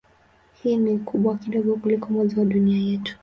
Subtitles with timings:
[0.63, 3.17] Hii ni kubwa kidogo kuliko Mwezi wa Dunia yetu.